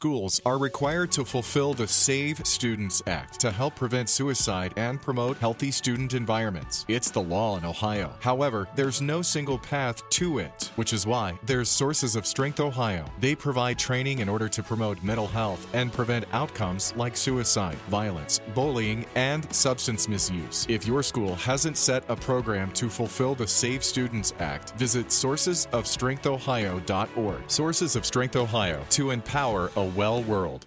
[0.00, 5.36] schools are required to fulfill the Save Students Act to help prevent suicide and promote
[5.36, 6.86] healthy student environments.
[6.88, 8.14] It's the law in Ohio.
[8.20, 13.04] However, there's no single path to it, which is why there's Sources of Strength Ohio.
[13.20, 18.40] They provide training in order to promote mental health and prevent outcomes like suicide, violence,
[18.54, 20.64] bullying, and substance misuse.
[20.70, 27.50] If your school hasn't set a program to fulfill the Save Students Act, visit sourcesofstrengthohio.org.
[27.50, 29.89] Sources of Strength Ohio to empower a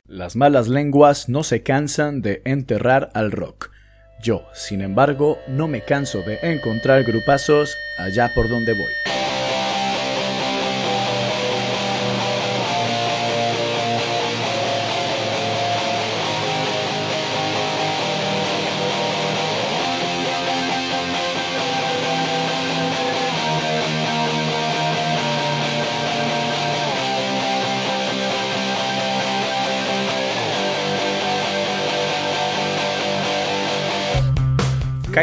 [0.07, 3.71] Las malas lenguas no se cansan de enterrar al rock.
[4.21, 8.93] Yo, sin embargo, no me canso de encontrar grupazos allá por donde voy.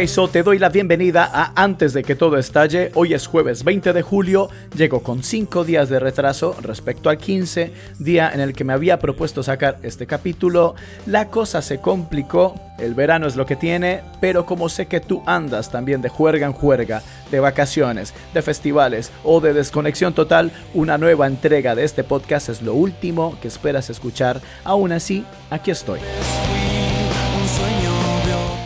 [0.01, 2.91] Te doy la bienvenida a Antes de que todo estalle.
[2.95, 4.49] Hoy es jueves 20 de julio.
[4.75, 8.99] Llego con 5 días de retraso respecto al 15, día en el que me había
[8.99, 10.75] propuesto sacar este capítulo.
[11.05, 12.55] La cosa se complicó.
[12.79, 16.47] El verano es lo que tiene, pero como sé que tú andas también de juerga
[16.47, 22.05] en juerga, de vacaciones, de festivales o de desconexión total, una nueva entrega de este
[22.05, 24.41] podcast es lo último que esperas escuchar.
[24.65, 26.01] Aún así, aquí estoy.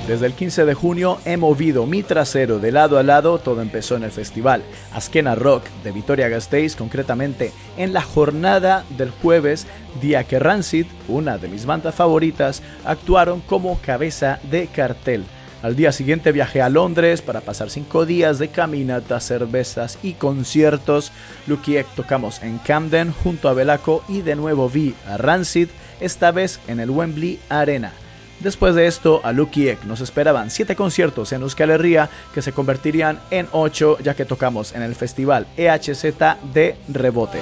[0.07, 3.97] Desde el 15 de junio he movido mi trasero de lado a lado, todo empezó
[3.97, 9.67] en el festival Askena Rock de Vitoria Gasteiz, concretamente en la jornada del jueves,
[10.03, 15.25] día que Rancid, una de mis bandas favoritas, actuaron como cabeza de cartel.
[15.63, 21.13] Al día siguiente viajé a Londres para pasar cinco días de caminatas, cervezas y conciertos.
[21.47, 25.69] Lucky tocamos en Camden junto a Belaco y de nuevo vi a Rancid,
[26.01, 27.95] esta vez en el Wembley Arena.
[28.41, 32.53] Después de esto, a Lucky Egg nos esperaban 7 conciertos en Euskal Herria que se
[32.53, 36.05] convertirían en 8 ya que tocamos en el festival EHZ
[36.53, 37.41] de Rebote.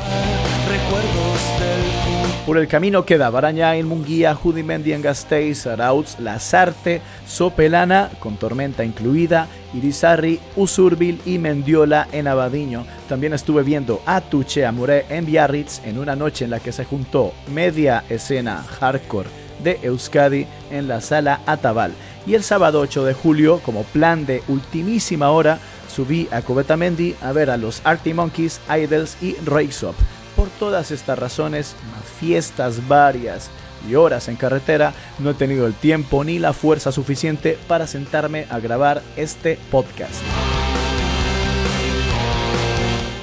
[2.47, 9.47] Por el camino queda Barañain, Munguía, Judimendi en Gasteiz, Arauz, Lazarte, Sopelana, con tormenta incluida,
[9.73, 12.85] Irizarri, Usurbil y Mendiola en Abadiño.
[13.09, 16.85] También estuve viendo a Tuche Amure en Biarritz en una noche en la que se
[16.85, 21.93] juntó media escena hardcore de Euskadi en la sala Atabal.
[22.27, 25.59] Y el sábado 8 de julio, como plan de ultimísima hora,
[25.89, 29.95] subí a Cubetamendi a ver a los Arctic Monkeys, Idols y Up.
[30.37, 31.75] Por todas estas razones,
[32.19, 33.51] fiestas varias
[33.89, 38.47] y horas en carretera, no he tenido el tiempo ni la fuerza suficiente para sentarme
[38.49, 40.23] a grabar este podcast.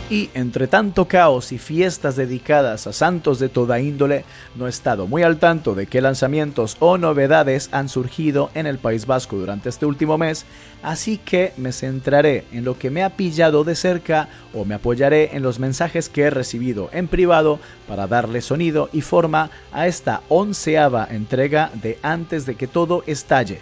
[0.09, 4.25] Y entre tanto caos y fiestas dedicadas a santos de toda índole,
[4.55, 8.79] no he estado muy al tanto de qué lanzamientos o novedades han surgido en el
[8.79, 10.47] País Vasco durante este último mes,
[10.81, 15.35] así que me centraré en lo que me ha pillado de cerca o me apoyaré
[15.35, 20.21] en los mensajes que he recibido en privado para darle sonido y forma a esta
[20.27, 23.59] onceava entrega de Antes de que todo estalle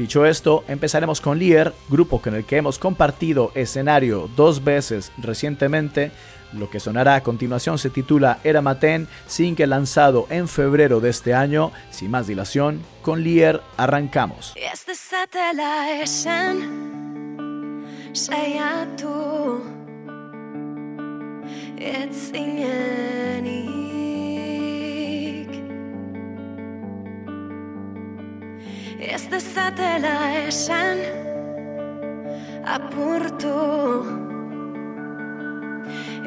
[0.00, 6.10] Dicho esto, empezaremos con Lier, grupo con el que hemos compartido escenario dos veces recientemente.
[6.54, 11.34] Lo que sonará a continuación se titula Era Maten, single lanzado en febrero de este
[11.34, 11.70] año.
[11.90, 14.54] Sin más dilación, con Lier arrancamos.
[29.30, 30.98] Dezatela esan
[32.66, 33.60] apurtu.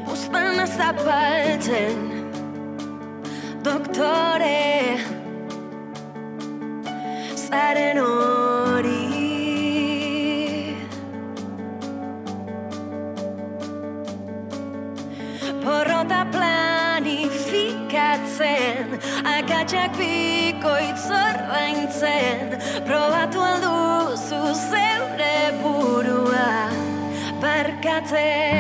[0.05, 1.97] Buztan azapalten
[3.63, 4.97] doktore
[7.35, 8.38] zaren hori
[19.89, 22.57] epiko itzorraintzen
[22.89, 26.49] Probatu alduzu zeure burua
[27.43, 28.58] Barkatzen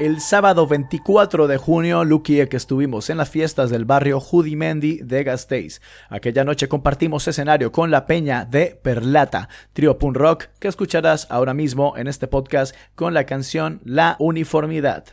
[0.00, 5.00] El sábado 24 de junio, Lucky y que estuvimos en las fiestas del barrio Judimendi
[5.02, 5.82] de Gasteiz.
[6.08, 11.52] Aquella noche compartimos escenario con la peña de Perlata, trío punk rock que escucharás ahora
[11.52, 15.04] mismo en este podcast con la canción La Uniformidad.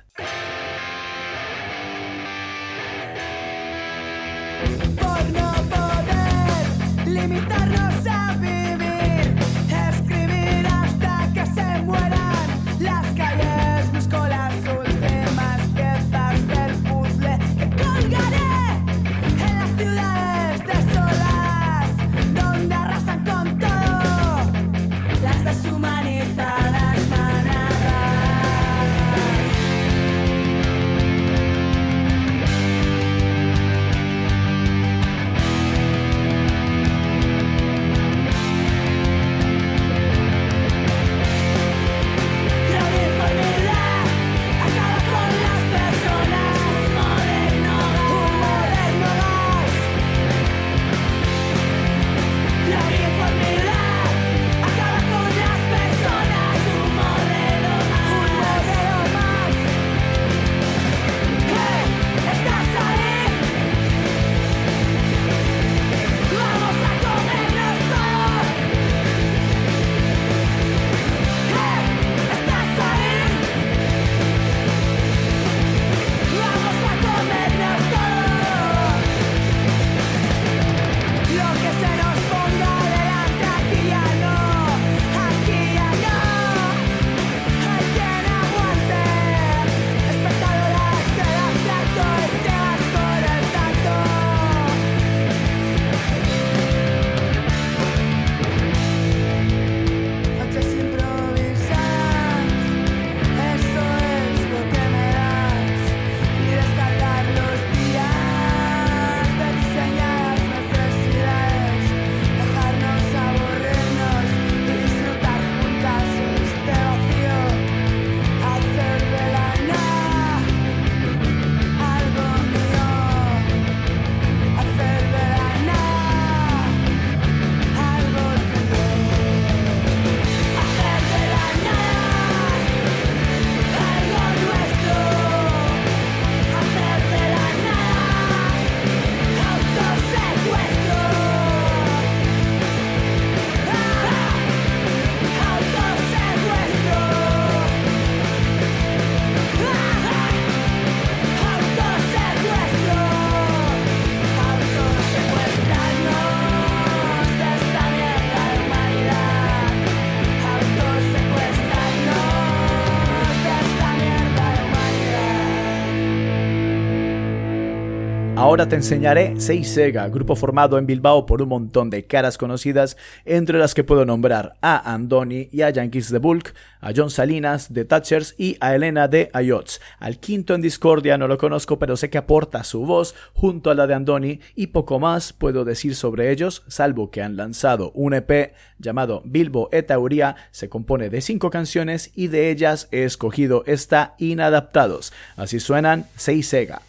[168.58, 173.60] Ahora te enseñaré Seisega, grupo formado en Bilbao por un montón de caras conocidas, entre
[173.60, 177.86] las que puedo nombrar a Andoni y a Yankees de Bulk, a John Salinas de
[177.86, 179.80] Thatchers y a Elena de Ayots.
[180.00, 183.76] Al quinto en Discordia no lo conozco, pero sé que aporta su voz junto a
[183.76, 188.16] la de Andoni y poco más puedo decir sobre ellos, salvo que han lanzado un
[188.16, 194.16] EP llamado Bilbo Etauria, se compone de cinco canciones y de ellas he escogido esta
[194.18, 195.14] Inadaptados.
[195.36, 196.82] Así suenan Seisega.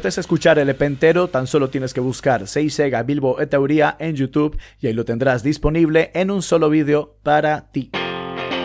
[0.00, 4.58] Apetece escuchar el EP entero, tan solo tienes que buscar Seisega Bilbo Etauria en YouTube
[4.80, 7.90] y ahí lo tendrás disponible en un solo vídeo para ti.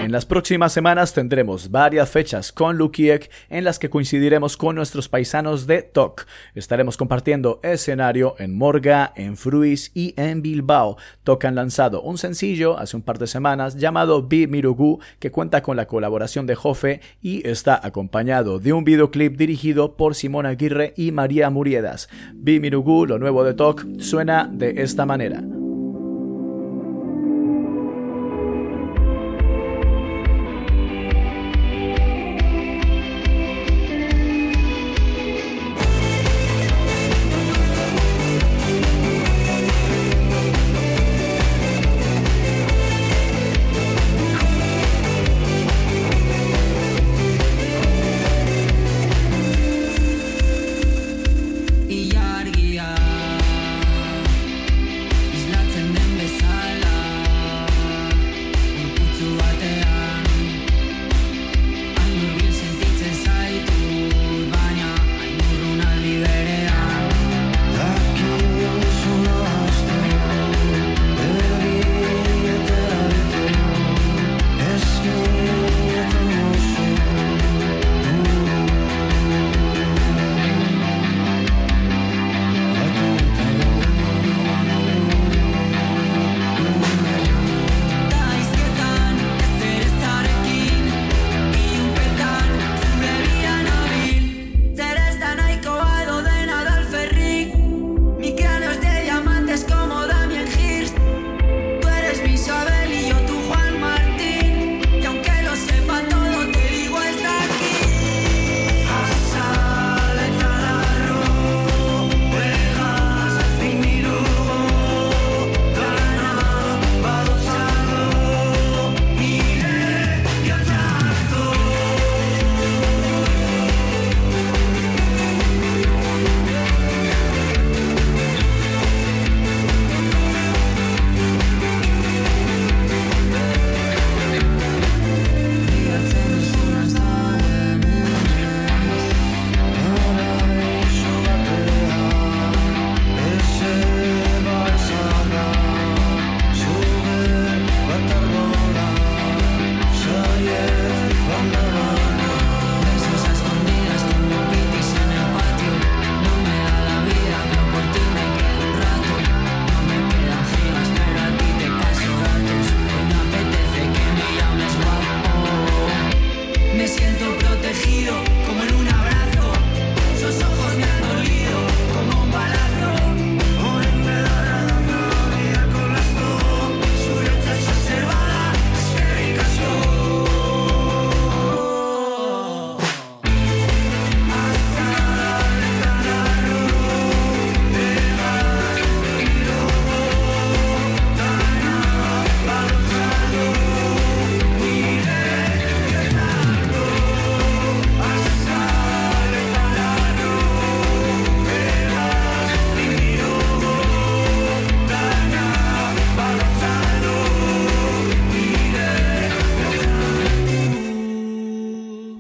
[0.06, 5.10] En las próximas semanas tendremos varias fechas con Lukiek en las que coincidiremos con nuestros
[5.10, 6.28] paisanos de TOC.
[6.54, 10.98] Estaremos compartiendo escenario en Morga, en Fruis y en Bilbao.
[11.24, 15.64] TOC han lanzado un sencillo hace un par de semanas llamado Bi Mirugu que cuenta
[15.64, 20.94] con la colaboración de Jofe y está acompañado de un videoclip dirigido por Simón Aguirre
[20.96, 22.10] y María Muriedas.
[22.36, 25.42] Bi Mirugu, lo nuevo de TOC, suena de esta manera.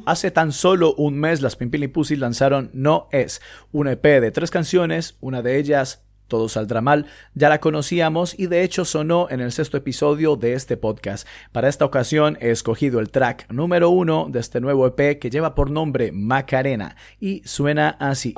[0.05, 3.41] Hace tan solo un mes las Pimpili Pussy lanzaron No Es,
[3.71, 8.47] un EP de tres canciones, una de ellas todo saldrá mal, ya la conocíamos y
[8.47, 11.27] de hecho sonó en el sexto episodio de este podcast.
[11.51, 15.55] Para esta ocasión he escogido el track número uno de este nuevo EP que lleva
[15.55, 18.33] por nombre Macarena y suena así.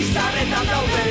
[0.00, 1.04] Izarretan daude.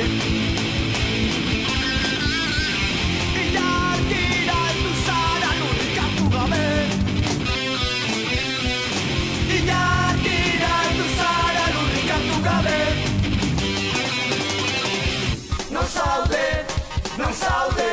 [3.42, 6.66] Ilargira heldu zara lurrikatu gabe.
[9.58, 12.80] Ilargira heldu zara lurrikatu gabe.
[15.74, 16.46] Non zaude,
[17.18, 17.92] non zaude.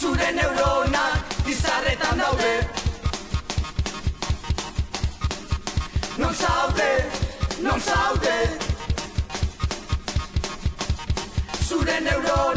[0.00, 2.75] Zure neuronak izarretan daude
[7.86, 8.36] zaude.
[11.68, 12.55] Zure neuronak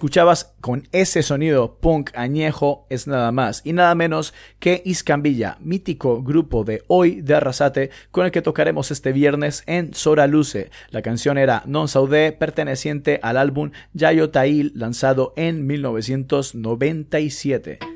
[0.00, 6.22] escuchabas con ese sonido punk añejo es nada más y nada menos que Iscambilla, mítico
[6.22, 10.70] grupo de hoy de Arrasate con el que tocaremos este viernes en Sora Luce.
[10.88, 17.89] La canción era Non Saudé, perteneciente al álbum Yayo Tail, lanzado en 1997.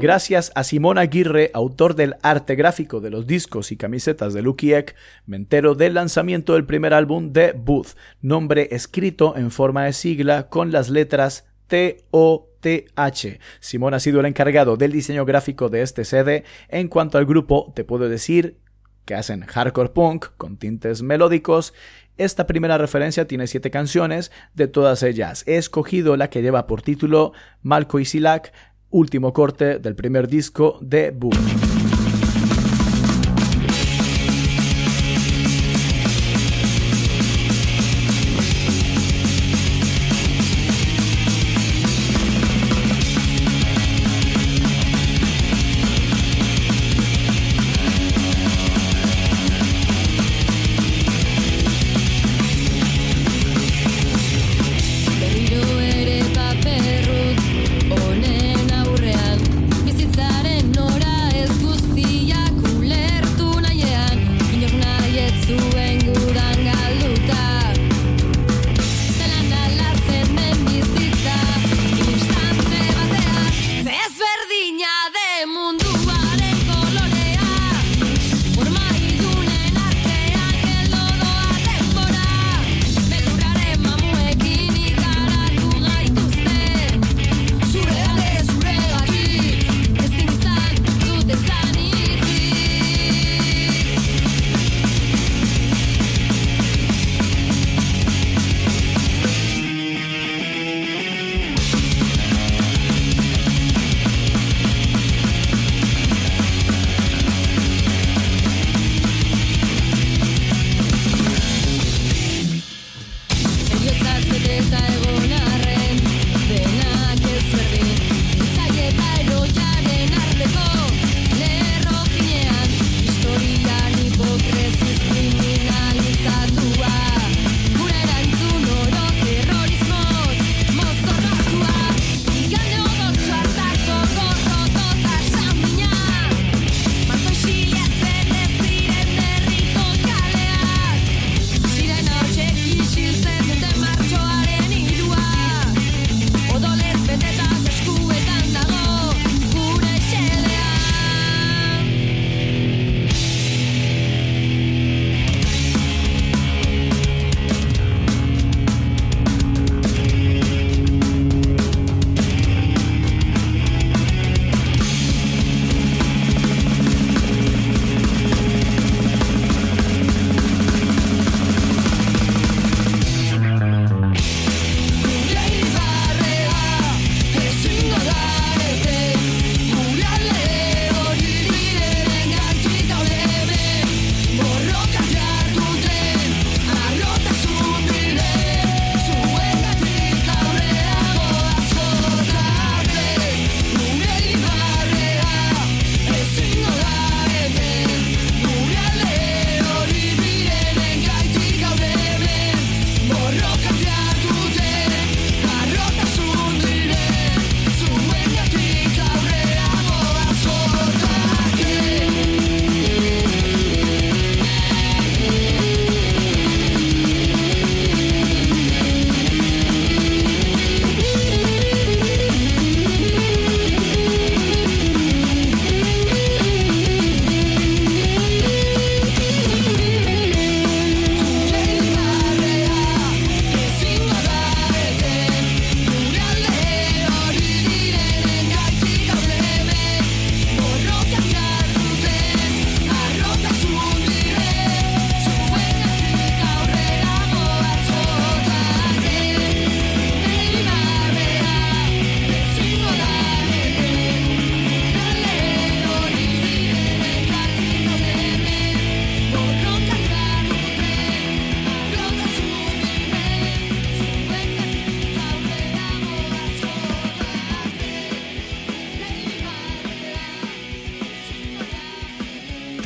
[0.00, 4.74] Gracias a Simón Aguirre, autor del arte gráfico de los discos y camisetas de Lucky
[4.74, 4.94] Egg,
[5.26, 10.48] me entero del lanzamiento del primer álbum de Booth, nombre escrito en forma de sigla
[10.48, 13.40] con las letras T-O-T-H.
[13.60, 16.44] Simón ha sido el encargado del diseño gráfico de este CD.
[16.68, 18.58] En cuanto al grupo, te puedo decir
[19.04, 21.74] que hacen hardcore punk con tintes melódicos.
[22.18, 26.82] Esta primera referencia tiene siete canciones, de todas ellas he escogido la que lleva por
[26.82, 28.52] título Malco y Silak,
[28.92, 31.71] último corte del primer disco de Booth.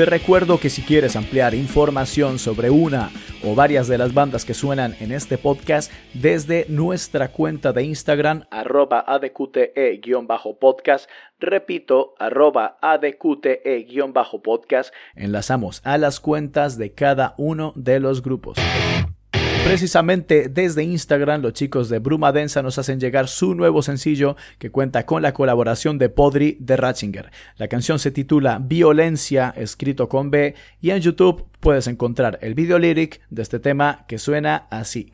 [0.07, 3.11] Recuerdo que si quieres ampliar información sobre una
[3.45, 8.45] o varias de las bandas que suenan en este podcast desde nuestra cuenta de Instagram
[8.51, 18.57] arroba adqte-podcast, repito arroba adqte-podcast, enlazamos a las cuentas de cada uno de los grupos.
[19.67, 24.71] Precisamente desde Instagram, los chicos de Bruma Densa nos hacen llegar su nuevo sencillo que
[24.71, 27.33] cuenta con la colaboración de Podri de Ratzinger.
[27.57, 32.79] La canción se titula Violencia, escrito con B, y en YouTube puedes encontrar el video
[32.79, 35.13] lyric de este tema que suena así.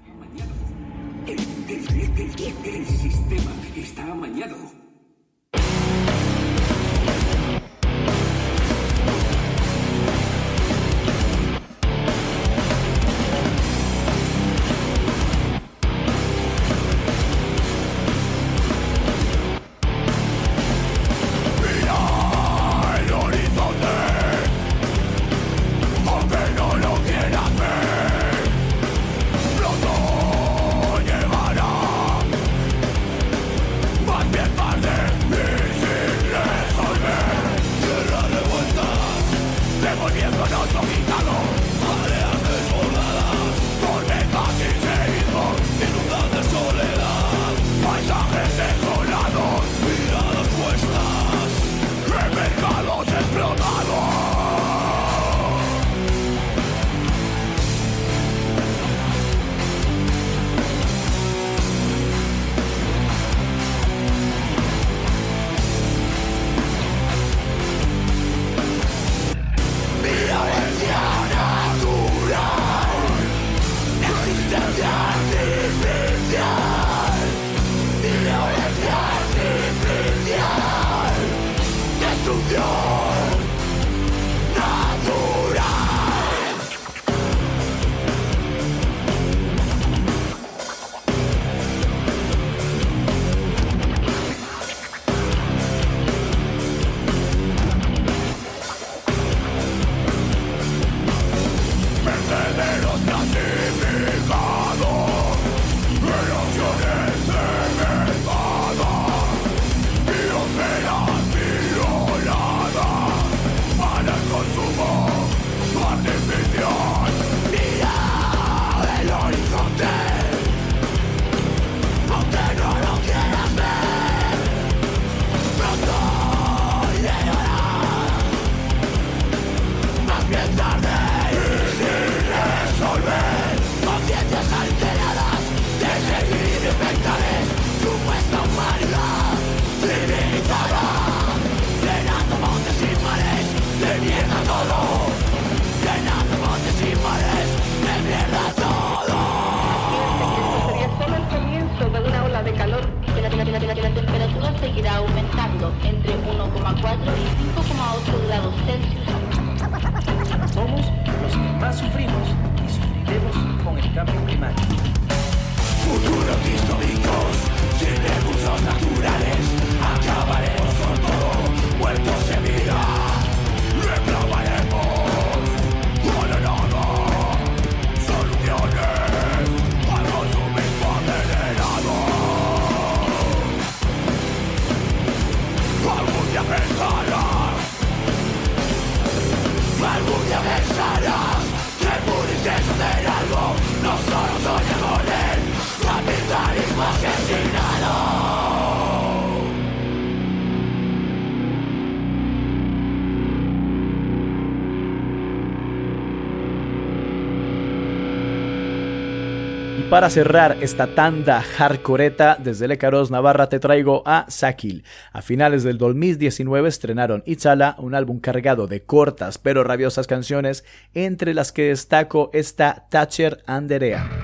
[209.93, 214.85] Para cerrar esta tanda hardcoreta, desde Lecaros, Navarra, te traigo a Sakil.
[215.13, 221.35] A finales del 2019 estrenaron Itzala, un álbum cargado de cortas pero rabiosas canciones, entre
[221.35, 224.22] las que destaco esta Thatcher Anderea.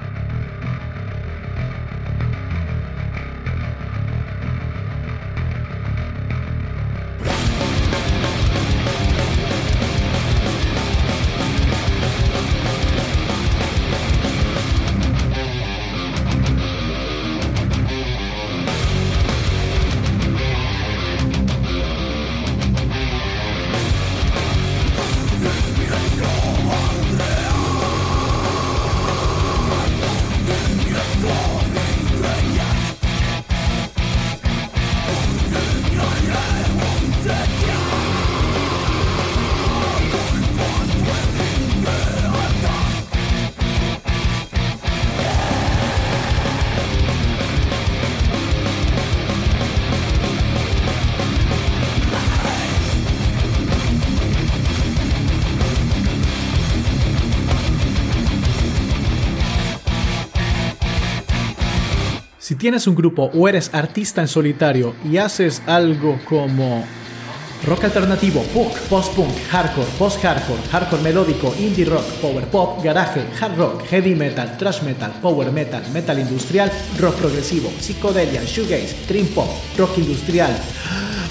[62.69, 66.85] Tienes un grupo o eres artista en solitario y haces algo como
[67.65, 73.85] rock alternativo, punk, post-punk, hardcore, post-hardcore, hardcore melódico, indie rock, power pop, garage, hard rock,
[73.91, 79.49] heavy metal, thrash metal, power metal, metal industrial, rock progresivo, psicodelia, shoegaze, dream pop,
[79.79, 80.51] rock industrial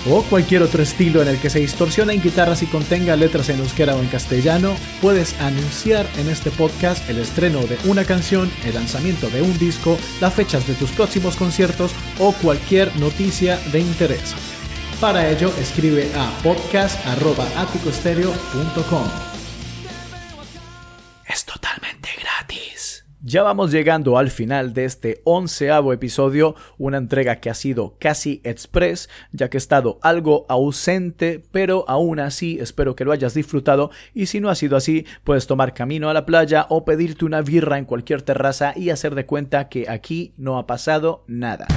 [0.10, 3.96] o cualquier otro estilo en el que se distorsionen guitarras y contenga letras en euskera
[3.96, 9.30] o en castellano, puedes anunciar en este podcast el estreno de una canción, el lanzamiento
[9.30, 14.36] de un disco, las fechas de tus próximos conciertos o cualquier noticia de interés.
[15.00, 19.27] Para ello, escribe a podcast.aticostereo.com.
[23.30, 28.40] Ya vamos llegando al final de este onceavo episodio, una entrega que ha sido casi
[28.46, 33.92] express, ya que he estado algo ausente, pero aún así espero que lo hayas disfrutado
[34.14, 37.42] y si no ha sido así, puedes tomar camino a la playa o pedirte una
[37.42, 41.68] birra en cualquier terraza y hacer de cuenta que aquí no ha pasado nada.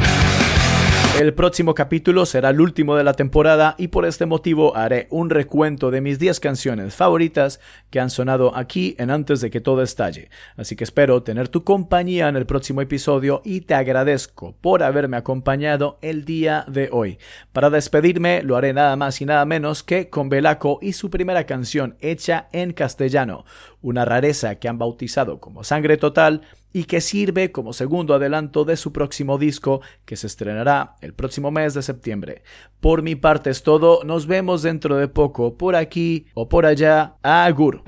[1.18, 5.28] El próximo capítulo será el último de la temporada y por este motivo haré un
[5.28, 9.82] recuento de mis 10 canciones favoritas que han sonado aquí en antes de que todo
[9.82, 10.30] estalle.
[10.56, 15.18] Así que espero tener tu compañía en el próximo episodio y te agradezco por haberme
[15.18, 17.18] acompañado el día de hoy.
[17.52, 21.44] Para despedirme lo haré nada más y nada menos que con Belaco y su primera
[21.44, 23.44] canción hecha en castellano,
[23.82, 26.42] una rareza que han bautizado como Sangre Total
[26.72, 31.50] y que sirve como segundo adelanto de su próximo disco que se estrenará el próximo
[31.50, 32.42] mes de septiembre.
[32.80, 37.16] Por mi parte es todo, nos vemos dentro de poco por aquí o por allá.
[37.22, 37.82] Agur.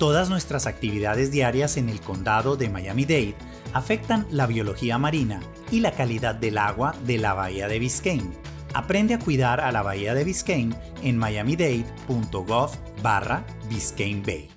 [0.00, 3.34] Todas nuestras actividades diarias en el condado de Miami-Dade
[3.74, 8.32] afectan la biología marina y la calidad del agua de la bahía de Biscayne.
[8.72, 12.70] Aprende a cuidar a la bahía de Biscayne en miamidade.gov
[13.02, 14.50] barra Biscayne Bay.